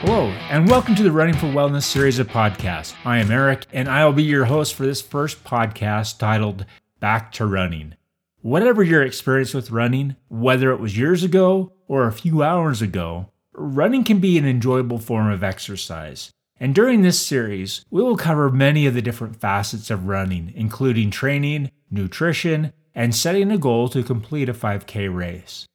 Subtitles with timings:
[0.00, 2.94] Hello, and welcome to the Running for Wellness series of podcasts.
[3.04, 6.64] I am Eric, and I will be your host for this first podcast titled
[6.98, 7.94] Back to Running.
[8.40, 13.30] Whatever your experience with running, whether it was years ago or a few hours ago,
[13.52, 16.30] running can be an enjoyable form of exercise.
[16.58, 21.10] And during this series, we will cover many of the different facets of running, including
[21.10, 25.67] training, nutrition, and setting a goal to complete a 5K race.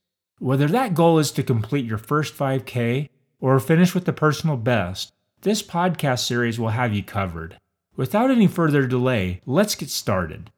[0.44, 3.08] Whether that goal is to complete your first 5K
[3.40, 7.58] or finish with the personal best, this podcast series will have you covered.
[7.95, 10.52] Without any further delay, let's get started.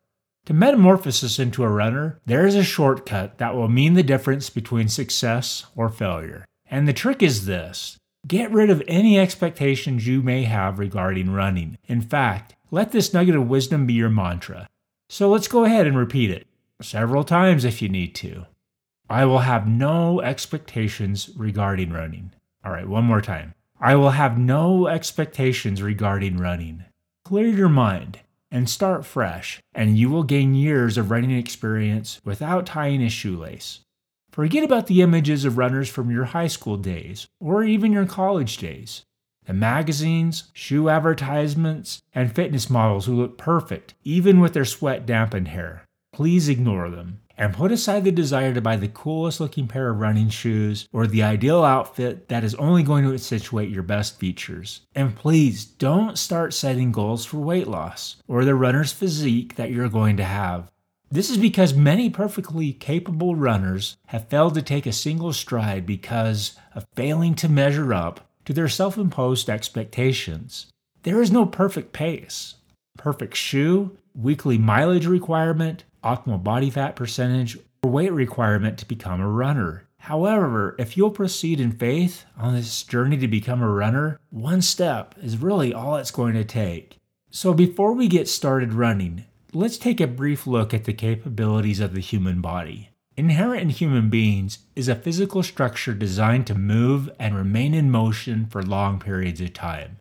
[0.46, 4.88] To metamorphosis into a runner, there is a shortcut that will mean the difference between
[4.88, 6.46] success or failure.
[6.66, 11.78] And the trick is this get rid of any expectations you may have regarding running.
[11.86, 14.68] In fact, let this nugget of wisdom be your mantra.
[15.10, 16.48] So let's go ahead and repeat it
[16.82, 18.48] several times if you need to.
[19.10, 22.32] I will have no expectations regarding running.
[22.64, 23.54] All right, one more time.
[23.80, 26.86] I will have no expectations regarding running.
[27.24, 32.66] Clear your mind and start fresh, and you will gain years of running experience without
[32.66, 33.82] tying a shoelace.
[34.32, 38.58] Forget about the images of runners from your high school days or even your college
[38.58, 39.04] days.
[39.46, 45.50] The magazines, shoe advertisements, and fitness models who look perfect, even with their sweat dampened
[45.50, 45.86] hair.
[46.12, 50.00] Please ignore them and put aside the desire to buy the coolest looking pair of
[50.00, 54.82] running shoes or the ideal outfit that is only going to accentuate your best features.
[54.94, 59.90] And please don't start setting goals for weight loss or the runner's physique that you're
[59.90, 60.72] going to have.
[61.12, 66.58] This is because many perfectly capable runners have failed to take a single stride because
[66.74, 70.68] of failing to measure up to their self imposed expectations.
[71.04, 72.56] There is no perfect pace,
[72.98, 79.28] perfect shoe, weekly mileage requirement, optimal body fat percentage, or weight requirement to become a
[79.28, 79.88] runner.
[79.98, 85.16] However, if you'll proceed in faith on this journey to become a runner, one step
[85.22, 87.00] is really all it's going to take.
[87.32, 91.94] So before we get started running, let's take a brief look at the capabilities of
[91.94, 92.92] the human body.
[93.18, 98.46] Inherent in human beings is a physical structure designed to move and remain in motion
[98.46, 99.98] for long periods of time.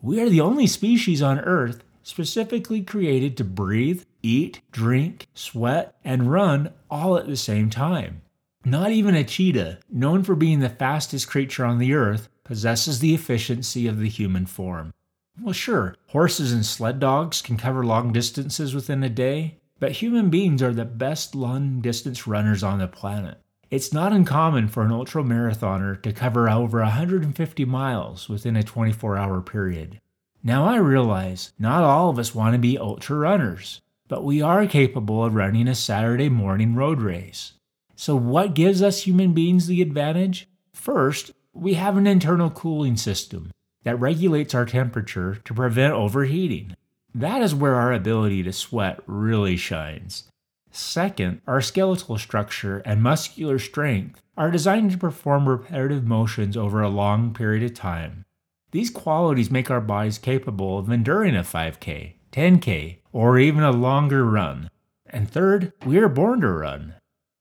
[0.00, 6.30] We are the only species on Earth specifically created to breathe, eat, drink, sweat, and
[6.30, 8.22] run all at the same time.
[8.64, 13.14] Not even a cheetah, known for being the fastest creature on the earth, possesses the
[13.14, 14.94] efficiency of the human form.
[15.40, 20.30] Well, sure, horses and sled dogs can cover long distances within a day, but human
[20.30, 23.38] beings are the best long distance runners on the planet.
[23.70, 29.16] It's not uncommon for an ultra marathoner to cover over 150 miles within a 24
[29.16, 30.00] hour period.
[30.42, 33.80] Now I realize not all of us want to be ultra runners,
[34.14, 37.54] but we are capable of running a Saturday morning road race.
[37.96, 40.46] So, what gives us human beings the advantage?
[40.72, 43.50] First, we have an internal cooling system
[43.82, 46.76] that regulates our temperature to prevent overheating.
[47.12, 50.28] That is where our ability to sweat really shines.
[50.70, 56.88] Second, our skeletal structure and muscular strength are designed to perform repetitive motions over a
[56.88, 58.24] long period of time.
[58.70, 64.26] These qualities make our bodies capable of enduring a 5K, 10K, or even a longer
[64.26, 64.68] run.
[65.06, 66.94] And third, we are born to run.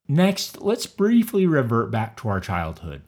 [0.07, 3.01] Next, let's briefly revert back to our childhood.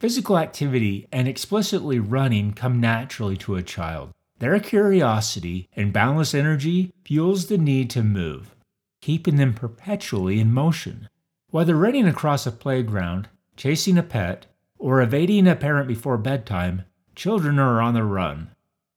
[0.00, 4.12] Physical activity and explicitly running come naturally to a child.
[4.38, 8.54] Their curiosity and boundless energy fuels the need to move,
[9.02, 11.08] keeping them perpetually in motion.
[11.50, 14.46] Whether running across a playground, chasing a pet,
[14.78, 18.50] or evading a parent before bedtime, Children are on the run.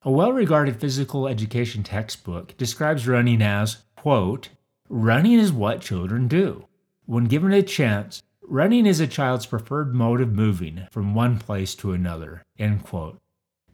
[0.07, 4.47] A well regarded physical education textbook describes running as, quote,
[4.87, 6.65] running is what children do.
[7.05, 11.75] When given a chance, running is a child's preferred mode of moving from one place
[11.75, 13.17] to another, end quote.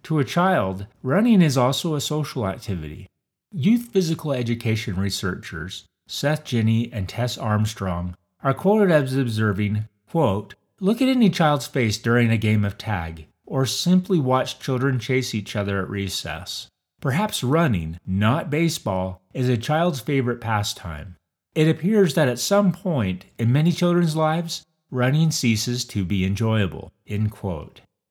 [0.06, 3.06] To a child, running is also a social activity.
[3.52, 11.00] Youth physical education researchers Seth Jenny and Tess Armstrong are quoted as observing, quote, Look
[11.00, 15.56] at any child's face during a game of tag or simply watch children chase each
[15.56, 16.68] other at recess.
[17.02, 21.18] Perhaps running, not baseball, is a child's favorite pastime.
[21.54, 26.92] It appears that at some point in many children's lives, running ceases to be enjoyable.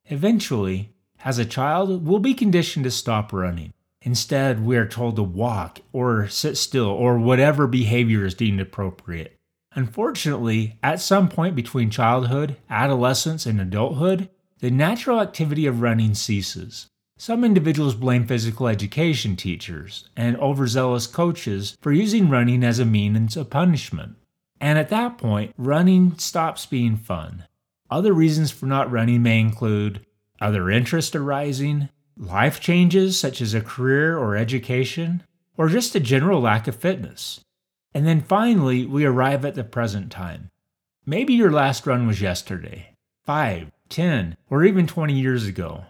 [0.04, 0.90] Eventually,
[1.24, 3.72] as a child, we'll be conditioned to stop running.
[4.02, 9.38] Instead, we are told to walk or sit still or whatever behavior is deemed appropriate.
[9.74, 14.28] Unfortunately, at some point between childhood, adolescence, and adulthood,
[14.62, 16.86] the natural activity of running ceases.
[17.18, 23.36] Some individuals blame physical education teachers and overzealous coaches for using running as a means
[23.36, 24.14] of punishment.
[24.60, 27.44] And at that point, running stops being fun.
[27.90, 30.06] Other reasons for not running may include
[30.40, 35.24] other interests arising, life changes such as a career or education,
[35.56, 37.40] or just a general lack of fitness.
[37.92, 40.50] And then finally, we arrive at the present time.
[41.04, 42.94] Maybe your last run was yesterday,
[43.24, 45.84] 5, 10, or even 20 years ago.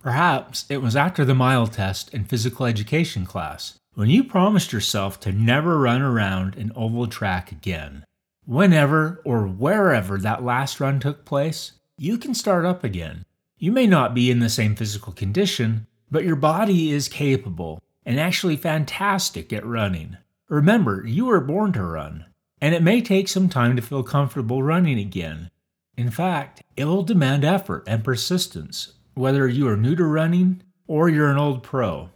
[0.00, 5.20] Perhaps it was after the mile test in physical education class when you promised yourself
[5.20, 8.04] to never run around an oval track again.
[8.44, 13.24] Whenever or wherever that last run took place, you can start up again.
[13.56, 18.18] You may not be in the same physical condition, but your body is capable and
[18.18, 20.16] actually fantastic at running.
[20.48, 22.26] Remember, you were born to run,
[22.60, 25.50] and it may take some time to feel comfortable running again.
[25.96, 31.08] In fact, it will demand effort and persistence whether you are new to running or
[31.08, 32.10] you're an old pro.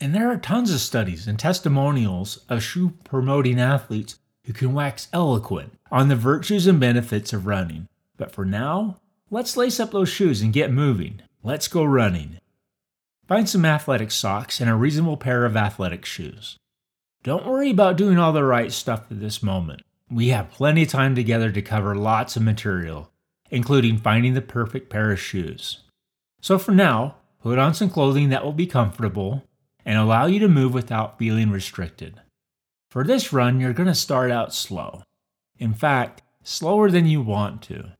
[0.00, 5.08] And there are tons of studies and testimonials of shoe promoting athletes who can wax
[5.12, 7.86] eloquent on the virtues and benefits of running.
[8.16, 8.96] But for now,
[9.30, 11.20] let's lace up those shoes and get moving.
[11.42, 12.38] Let's go running.
[13.26, 16.56] Find some athletic socks and a reasonable pair of athletic shoes.
[17.22, 19.82] Don't worry about doing all the right stuff at this moment.
[20.10, 23.10] We have plenty of time together to cover lots of material,
[23.50, 25.80] including finding the perfect pair of shoes.
[26.40, 29.44] So for now, put on some clothing that will be comfortable
[29.84, 32.20] and allow you to move without feeling restricted.
[32.90, 35.02] For this run, you're going to start out slow.
[35.58, 37.92] In fact, slower than you want to,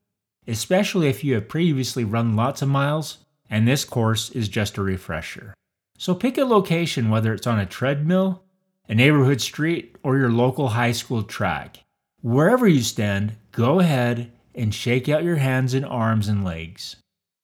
[0.47, 3.19] especially if you have previously run lots of miles
[3.51, 5.55] and this course is just a refresher.
[5.99, 8.45] So pick a location, whether it's on a treadmill,
[8.89, 11.79] a neighborhood street, or your local high school track.
[12.21, 16.97] Wherever you stand, go ahead and shake out your hands and arms and legs.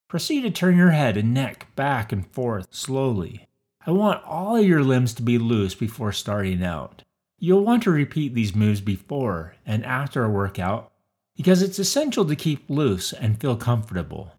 [0.08, 3.48] Proceed to turn your head and neck back and forth slowly.
[3.86, 7.02] I want all of your limbs to be loose before starting out.
[7.38, 10.92] You'll want to repeat these moves before and after a workout
[11.36, 14.32] because it's essential to keep loose and feel comfortable.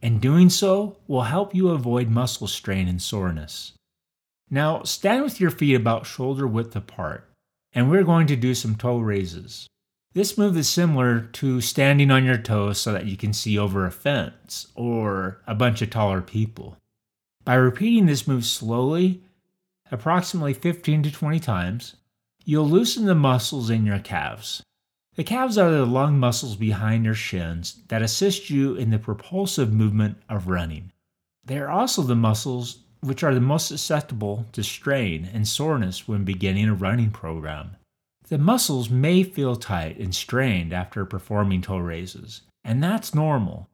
[0.00, 3.72] And doing so will help you avoid muscle strain and soreness.
[4.50, 7.28] Now, stand with your feet about shoulder width apart,
[7.72, 9.66] and we're going to do some toe raises.
[10.14, 13.86] This move is similar to standing on your toes so that you can see over
[13.86, 16.76] a fence or a bunch of taller people.
[17.44, 19.22] By repeating this move slowly,
[19.90, 21.96] approximately 15 to 20 times,
[22.44, 24.62] you'll loosen the muscles in your calves.
[25.14, 29.72] The calves are the lung muscles behind your shins that assist you in the propulsive
[29.72, 30.92] movement of running.
[31.44, 36.24] They are also the muscles which are the most susceptible to strain and soreness when
[36.24, 37.76] beginning a running program.
[38.32, 43.68] The muscles may feel tight and strained after performing toe raises, and that's normal.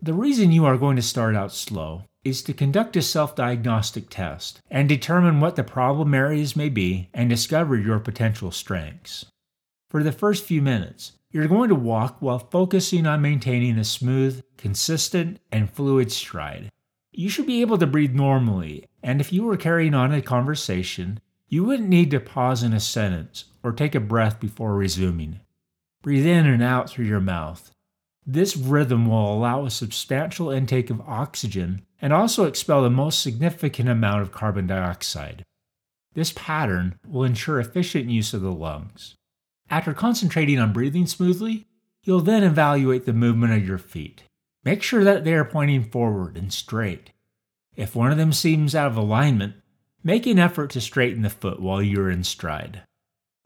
[0.00, 4.08] The reason you are going to start out slow is to conduct a self diagnostic
[4.08, 9.26] test and determine what the problem areas may be and discover your potential strengths.
[9.90, 14.42] For the first few minutes, you're going to walk while focusing on maintaining a smooth,
[14.56, 16.70] consistent, and fluid stride.
[17.12, 21.20] You should be able to breathe normally, and if you were carrying on a conversation,
[21.52, 25.38] you wouldn't need to pause in a sentence or take a breath before resuming.
[26.00, 27.70] Breathe in and out through your mouth.
[28.24, 33.90] This rhythm will allow a substantial intake of oxygen and also expel the most significant
[33.90, 35.44] amount of carbon dioxide.
[36.14, 39.14] This pattern will ensure efficient use of the lungs.
[39.68, 41.66] After concentrating on breathing smoothly,
[42.02, 44.22] you'll then evaluate the movement of your feet.
[44.64, 47.10] Make sure that they are pointing forward and straight.
[47.76, 49.56] If one of them seems out of alignment,
[50.04, 52.82] Make an effort to straighten the foot while you're in stride.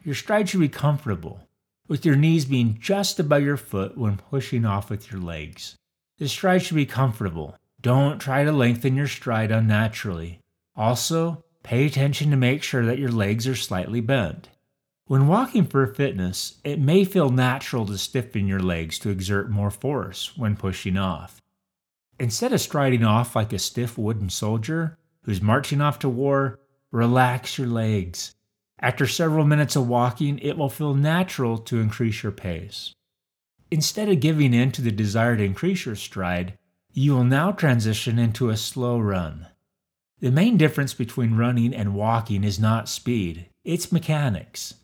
[0.02, 1.40] Your stride should be comfortable,
[1.86, 5.76] with your knees being just above your foot when pushing off with your legs.
[6.18, 7.56] The stride should be comfortable.
[7.82, 10.40] Don't try to lengthen your stride unnaturally.
[10.74, 14.48] Also, pay attention to make sure that your legs are slightly bent.
[15.08, 19.70] When walking for fitness, it may feel natural to stiffen your legs to exert more
[19.70, 21.42] force when pushing off.
[22.18, 24.96] Instead of striding off like a stiff wooden soldier,
[25.26, 26.58] who's marching off to war,
[26.90, 28.34] relax your legs.
[28.78, 32.94] After several minutes of walking, it will feel natural to increase your pace.
[33.70, 36.56] Instead of giving in to the desire to increase your stride,
[36.92, 39.48] you will now transition into a slow run.
[40.20, 44.74] The main difference between running and walking is not speed, it's mechanics.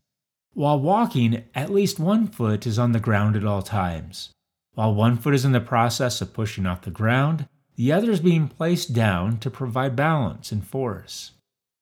[0.54, 4.30] While walking, at least one foot is on the ground at all times.
[4.75, 8.20] While one foot is in the process of pushing off the ground, the other is
[8.20, 11.32] being placed down to provide balance and force.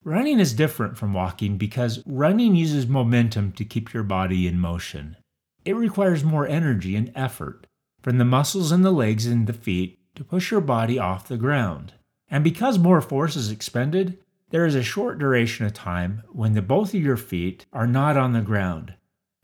[0.02, 5.16] Running is different from walking because running uses momentum to keep your body in motion.
[5.64, 7.66] It requires more energy and effort
[8.02, 11.36] from the muscles in the legs and the feet to push your body off the
[11.36, 11.92] ground.
[12.30, 14.18] And because more force is expended,
[14.50, 18.16] there is a short duration of time when the both of your feet are not
[18.16, 18.94] on the ground.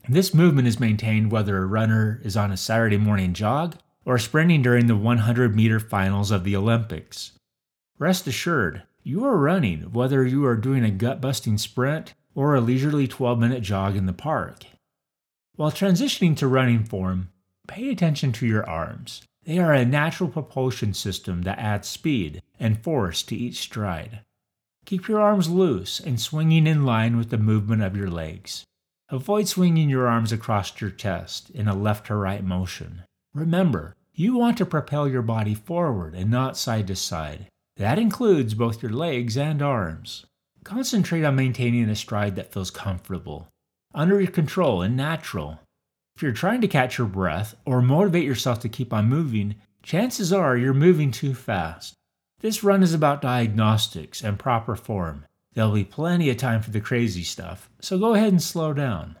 [0.09, 3.75] This movement is maintained whether a runner is on a Saturday morning jog
[4.07, 7.33] or sprinting during the 100 meter finals of the Olympics.
[7.99, 12.61] Rest assured, you are running whether you are doing a gut busting sprint or a
[12.61, 14.63] leisurely 12 minute jog in the park.
[15.57, 17.31] While transitioning to running form,
[17.67, 19.23] pay attention to your arms.
[19.43, 24.21] They are a natural propulsion system that adds speed and force to each stride.
[24.85, 28.63] Keep your arms loose and swinging in line with the movement of your legs.
[29.09, 33.03] Avoid swinging your arms across your chest in a left to right motion.
[33.37, 37.45] Remember, you want to propel your body forward and not side to side.
[37.75, 40.25] That includes both your legs and arms.
[40.63, 43.47] Concentrate on maintaining a stride that feels comfortable,
[43.93, 45.59] under your control, and natural.
[46.15, 49.53] If you're trying to catch your breath or motivate yourself to keep on moving,
[49.83, 51.93] chances are you're moving too fast.
[52.39, 55.25] This run is about diagnostics and proper form.
[55.53, 59.15] There'll be plenty of time for the crazy stuff, so go ahead and slow down.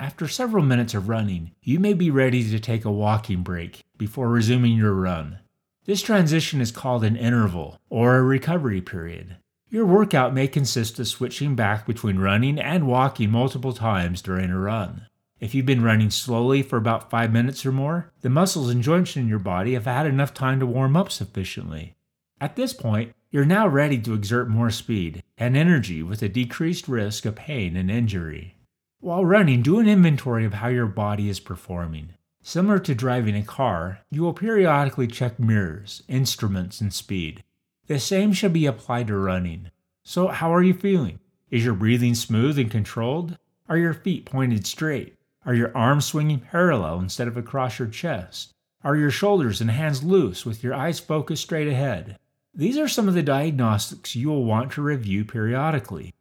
[0.00, 4.28] After several minutes of running, you may be ready to take a walking break before
[4.28, 5.38] resuming your run.
[5.84, 9.36] This transition is called an interval or a recovery period.
[9.68, 14.58] Your workout may consist of switching back between running and walking multiple times during a
[14.58, 15.06] run.
[15.40, 19.16] If you've been running slowly for about 5 minutes or more, the muscles and joints
[19.16, 21.94] in your body have had enough time to warm up sufficiently.
[22.40, 26.86] At this point, you're now ready to exert more speed and energy with a decreased
[26.86, 28.56] risk of pain and injury.
[29.02, 32.10] While running, do an inventory of how your body is performing.
[32.40, 37.42] Similar to driving a car, you will periodically check mirrors, instruments, and speed.
[37.88, 39.72] The same should be applied to running.
[40.04, 41.18] So, how are you feeling?
[41.50, 43.38] Is your breathing smooth and controlled?
[43.68, 45.16] Are your feet pointed straight?
[45.44, 48.54] Are your arms swinging parallel instead of across your chest?
[48.84, 52.20] Are your shoulders and hands loose with your eyes focused straight ahead?
[52.54, 56.14] These are some of the diagnostics you will want to review periodically.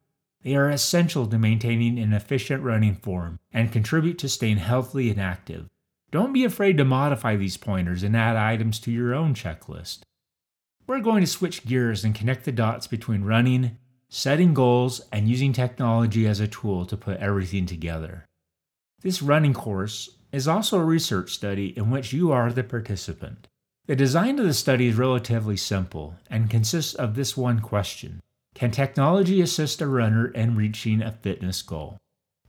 [0.43, 5.21] They are essential to maintaining an efficient running form and contribute to staying healthy and
[5.21, 5.67] active.
[6.09, 9.99] Don't be afraid to modify these pointers and add items to your own checklist.
[10.87, 13.77] We're going to switch gears and connect the dots between running,
[14.09, 18.25] setting goals, and using technology as a tool to put everything together.
[19.01, 23.47] This running course is also a research study in which you are the participant.
[23.85, 28.21] The design of the study is relatively simple and consists of this one question
[28.53, 31.97] can technology assist a runner in reaching a fitness goal?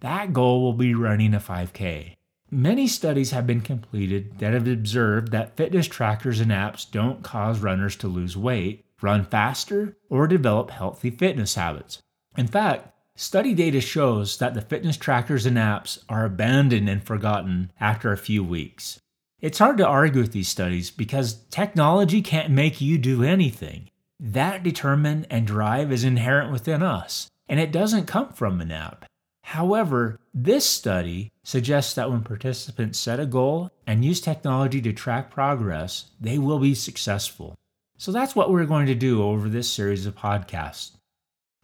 [0.00, 2.16] That goal will be running a 5K.
[2.50, 7.60] Many studies have been completed that have observed that fitness trackers and apps don't cause
[7.60, 12.02] runners to lose weight, run faster, or develop healthy fitness habits.
[12.36, 17.72] In fact, study data shows that the fitness trackers and apps are abandoned and forgotten
[17.80, 19.00] after a few weeks.
[19.40, 23.88] It's hard to argue with these studies because technology can't make you do anything.
[24.24, 29.04] That determine and drive is inherent within us, and it doesn't come from an app.
[29.42, 35.28] However, this study suggests that when participants set a goal and use technology to track
[35.28, 37.56] progress, they will be successful.
[37.98, 40.92] So that's what we're going to do over this series of podcasts.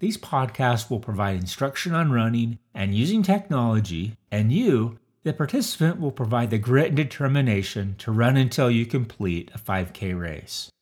[0.00, 6.10] These podcasts will provide instruction on running and using technology, and you, the participant, will
[6.10, 10.72] provide the grit and determination to run until you complete a 5K race.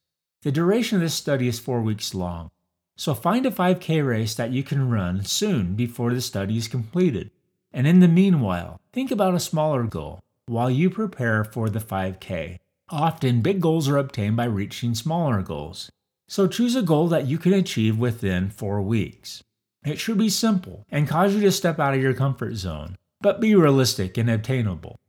[0.47, 2.53] The duration of this study is four weeks long,
[2.97, 7.33] so find a 5K race that you can run soon before the study is completed.
[7.73, 12.61] And in the meanwhile, think about a smaller goal while you prepare for the 5K.
[12.91, 15.91] Often, big goals are obtained by reaching smaller goals.
[16.29, 19.43] So choose a goal that you can achieve within four weeks.
[19.85, 23.41] It should be simple and cause you to step out of your comfort zone, but
[23.41, 25.01] be realistic and obtainable.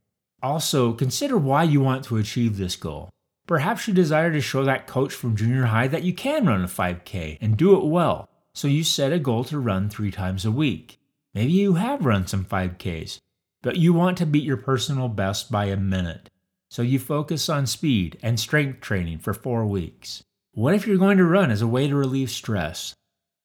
[0.42, 3.10] Also, consider why you want to achieve this goal.
[3.48, 6.68] Perhaps you desire to show that coach from junior high that you can run a
[6.68, 10.50] 5K and do it well, so you set a goal to run three times a
[10.50, 11.00] week.
[11.32, 13.20] Maybe you have run some 5Ks,
[13.62, 16.28] but you want to beat your personal best by a minute,
[16.68, 20.22] so you focus on speed and strength training for four weeks.
[20.52, 22.94] What if you're going to run as a way to relieve stress?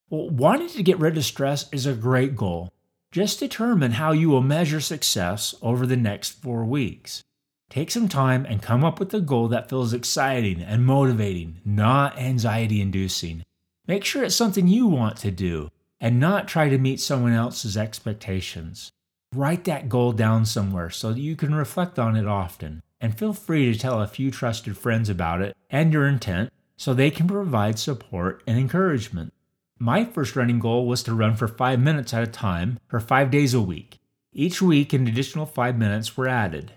[0.09, 2.73] Well, wanting to get rid of stress is a great goal.
[3.13, 7.23] Just determine how you will measure success over the next four weeks.
[7.73, 12.19] Take some time and come up with a goal that feels exciting and motivating, not
[12.19, 13.41] anxiety inducing.
[13.87, 17.75] Make sure it's something you want to do and not try to meet someone else's
[17.75, 18.91] expectations.
[19.33, 23.33] Write that goal down somewhere so that you can reflect on it often, and feel
[23.33, 27.27] free to tell a few trusted friends about it and your intent so they can
[27.27, 29.33] provide support and encouragement.
[29.79, 33.31] My first running goal was to run for five minutes at a time for five
[33.31, 33.97] days a week.
[34.31, 36.73] Each week, an additional five minutes were added.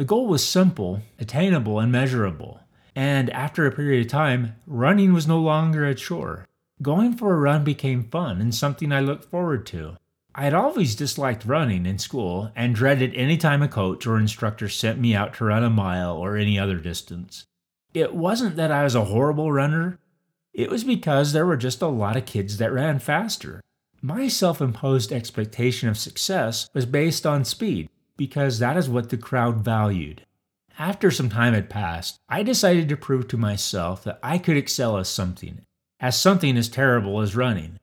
[0.00, 2.60] The goal was simple, attainable, and measurable.
[2.96, 6.46] And after a period of time, running was no longer a chore.
[6.80, 9.98] Going for a run became fun and something I looked forward to.
[10.34, 14.70] I had always disliked running in school and dreaded any time a coach or instructor
[14.70, 17.44] sent me out to run a mile or any other distance.
[17.92, 19.98] It wasn't that I was a horrible runner,
[20.54, 23.60] it was because there were just a lot of kids that ran faster.
[24.00, 27.90] My self imposed expectation of success was based on speed
[28.20, 30.26] because that is what the crowd valued.
[30.78, 34.98] After some time had passed, I decided to prove to myself that I could excel
[34.98, 35.62] as something,
[36.00, 37.78] as something as terrible as running.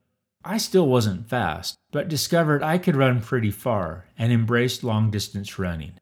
[0.46, 5.58] I still wasn't fast, but discovered I could run pretty far and embraced long distance
[5.58, 5.94] running.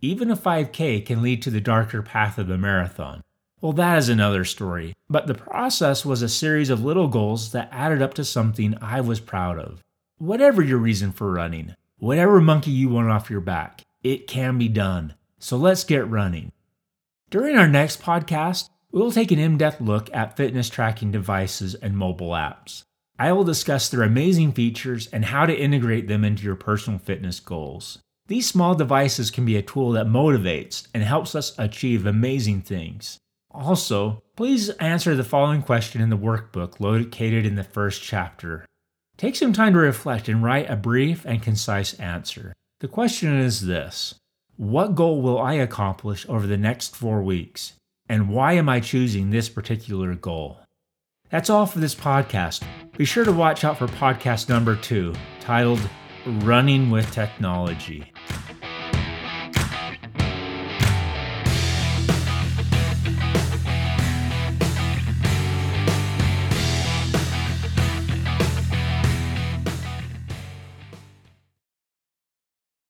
[0.00, 3.20] Even a 5K can lead to the darker path of the marathon.
[3.60, 7.68] Well, that is another story, but the process was a series of little goals that
[7.70, 9.82] added up to something I was proud of.
[10.16, 14.68] Whatever your reason for running, whatever monkey you want off your back, it can be
[14.68, 15.14] done.
[15.38, 16.52] So let's get running.
[17.30, 21.74] During our next podcast, we will take an in depth look at fitness tracking devices
[21.74, 22.82] and mobile apps.
[23.18, 27.40] I will discuss their amazing features and how to integrate them into your personal fitness
[27.40, 28.00] goals.
[28.26, 33.18] These small devices can be a tool that motivates and helps us achieve amazing things.
[33.50, 38.66] Also, please answer the following question in the workbook located in the first chapter.
[39.16, 42.52] Take some time to reflect and write a brief and concise answer.
[42.80, 44.16] The question is this
[44.56, 47.74] What goal will I accomplish over the next four weeks?
[48.08, 50.58] And why am I choosing this particular goal?
[51.30, 52.62] That's all for this podcast.
[52.96, 55.80] Be sure to watch out for podcast number two, titled
[56.26, 58.13] Running with Technology.